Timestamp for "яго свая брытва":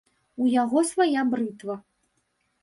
0.53-1.75